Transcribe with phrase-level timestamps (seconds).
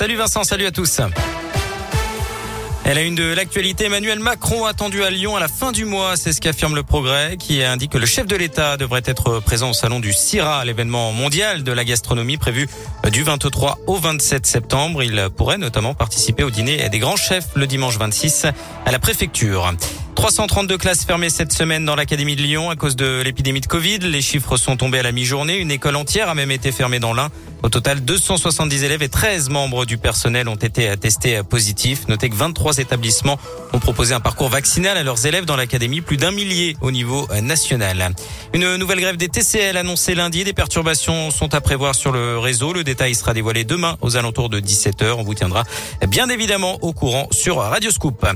[0.00, 1.02] Salut Vincent, salut à tous.
[2.86, 3.84] Elle a une de l'actualité.
[3.84, 6.16] Emmanuel Macron attendu à Lyon à la fin du mois.
[6.16, 9.68] C'est ce qu'affirme le progrès qui indique que le chef de l'État devrait être présent
[9.68, 12.66] au salon du CIRA, l'événement mondial de la gastronomie prévu
[13.12, 15.02] du 23 au 27 septembre.
[15.02, 18.46] Il pourrait notamment participer au dîner des grands chefs le dimanche 26
[18.86, 19.70] à la préfecture.
[20.14, 23.98] 332 classes fermées cette semaine dans l'Académie de Lyon à cause de l'épidémie de Covid.
[23.98, 25.58] Les chiffres sont tombés à la mi-journée.
[25.58, 27.28] Une école entière a même été fermée dans l'Ain.
[27.62, 32.08] Au total, 270 élèves et 13 membres du personnel ont été testés positifs.
[32.08, 33.38] Notez que 23 établissements
[33.72, 37.28] ont proposé un parcours vaccinal à leurs élèves dans l'académie, plus d'un millier au niveau
[37.42, 38.14] national.
[38.54, 40.44] Une nouvelle grève des TCL annoncée lundi.
[40.44, 42.72] Des perturbations sont à prévoir sur le réseau.
[42.72, 45.12] Le détail sera dévoilé demain aux alentours de 17h.
[45.12, 45.64] On vous tiendra
[46.08, 48.26] bien évidemment au courant sur Radio Scoop.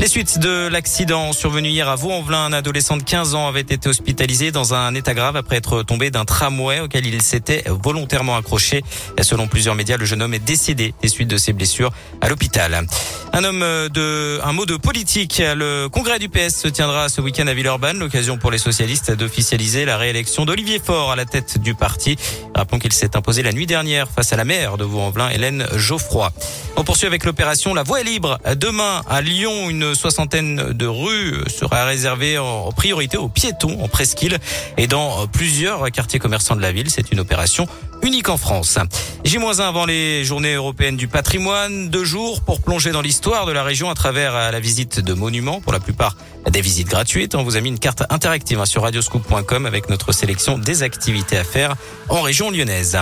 [0.00, 3.88] Les suites de l'accident survenu hier à Vaux-en-Velin, un adolescent de 15 ans avait été
[3.88, 8.71] hospitalisé dans un état grave après être tombé d'un tramway auquel il s'était volontairement accroché.
[9.20, 12.86] Selon plusieurs médias, le jeune homme est décédé des suites de ses blessures à l'hôpital.
[13.34, 15.42] Un homme de, un mot de politique.
[15.44, 17.98] Le congrès du PS se tiendra ce week-end à Villeurbanne.
[17.98, 22.16] L'occasion pour les socialistes d'officialiser la réélection d'Olivier Faure à la tête du parti.
[22.54, 26.32] Rappelons qu'il s'est imposé la nuit dernière face à la maire de Vaux-en-Velin, Hélène Geoffroy.
[26.76, 28.38] On poursuit avec l'opération La Voie libre.
[28.56, 34.38] Demain, à Lyon, une soixantaine de rues sera réservée en priorité aux piétons en presqu'île
[34.76, 36.90] et dans plusieurs quartiers commerçants de la ville.
[36.90, 37.66] C'est une opération
[38.02, 38.78] unique en France.
[39.24, 43.62] J-1 avant les journées européennes du patrimoine, deux jours pour plonger dans l'histoire de la
[43.62, 46.16] région à travers la visite de monuments, pour la plupart
[46.50, 47.34] des visites gratuites.
[47.34, 51.36] On vous a mis une carte interactive hein, sur radioscoop.com avec notre sélection des activités
[51.36, 51.74] à faire
[52.08, 52.98] en région lyonnaise.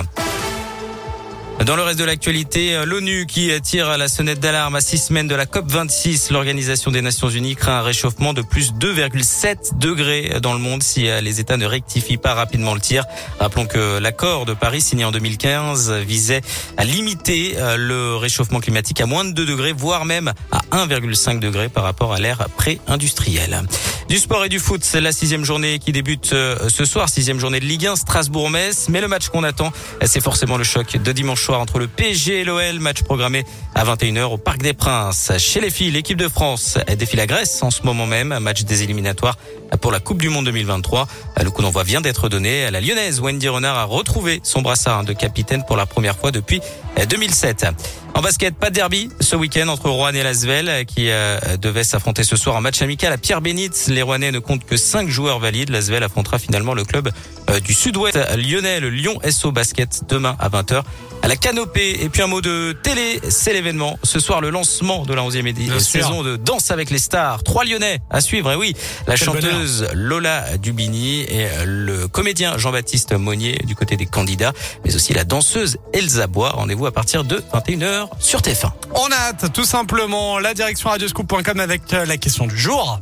[1.66, 5.28] Dans le reste de l'actualité, euh, l'ONU qui tire la sonnette d'alarme à six semaines
[5.28, 6.32] de la COP26.
[6.32, 11.06] L'Organisation des Nations Unies craint un réchauffement de plus 2,7 degrés dans le monde si
[11.06, 13.04] euh, les États ne rectifient pas rapidement le tir.
[13.38, 16.40] Rappelons que l'accord de Paris signé en 2015 visait
[16.78, 21.40] à limiter euh, le réchauffement climatique à moins de 2 degrés, voire même à 1,5
[21.40, 23.64] degrés par rapport à l'ère pré-industrielle.
[24.10, 27.60] Du sport et du foot, c'est la sixième journée qui débute ce soir, sixième journée
[27.60, 28.88] de Ligue 1, Strasbourg-Metz.
[28.88, 29.72] Mais le match qu'on attend,
[30.04, 32.80] c'est forcément le choc de dimanche entre le PSG et l'OL.
[32.80, 35.30] Match programmé à 21h au Parc des Princes.
[35.38, 38.36] Chez les filles, l'équipe de France défie la Grèce en ce moment même.
[38.40, 39.38] Match des éliminatoires
[39.80, 41.06] pour la Coupe du Monde 2023.
[41.42, 42.70] Le coup d'envoi vient d'être donné.
[42.70, 46.60] La lyonnaise Wendy Renard a retrouvé son brassard de capitaine pour la première fois depuis
[47.08, 47.66] 2007.
[48.14, 52.24] En basket, pas de derby ce week-end entre Rouen et Lasvel qui euh, devait s'affronter
[52.24, 53.88] ce soir en match amical à Pierre Bénitz.
[53.88, 55.70] Les Rouennais ne comptent que 5 joueurs valides.
[55.70, 57.10] Lasvel affrontera finalement le club
[57.48, 60.82] euh, du sud-ouest lyonnais, le Lyon SO Basket, demain à 20h
[61.22, 62.02] à la canopée.
[62.02, 63.98] Et puis un mot de télé, c'est l'événement.
[64.02, 67.42] Ce soir, le lancement de la 11e saison de Danse avec les stars.
[67.42, 68.50] Trois Lyonnais à suivre.
[68.52, 68.74] Et oui,
[69.06, 69.59] la chanteuse
[69.94, 74.52] Lola Dubini et le comédien Jean-Baptiste Monnier du côté des candidats,
[74.84, 76.50] mais aussi la danseuse Elsa Bois.
[76.50, 78.70] Rendez-vous à partir de 21h sur TF1.
[78.94, 83.00] On hâte, tout simplement, la direction radioscoop.com avec euh, la question du jour.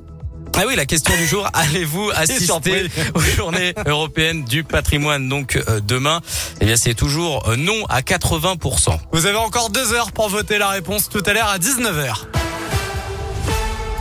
[0.60, 5.80] Ah oui, la question du jour, allez-vous assister aux journées européennes du patrimoine donc euh,
[5.80, 6.20] demain?
[6.60, 8.98] Eh bien c'est toujours euh, non à 80%.
[9.12, 12.27] Vous avez encore deux heures pour voter la réponse tout à l'heure à 19h.